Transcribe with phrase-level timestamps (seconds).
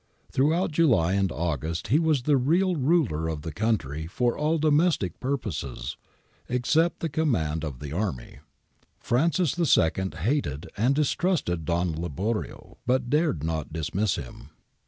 [0.31, 4.57] Through out July and August he was the real ruler of the country for all
[4.57, 5.95] domestic purposes
[6.49, 8.39] except the command of the army.
[8.97, 14.49] Francis II hated and distrusted Don Liborio, but dared not dismiss him.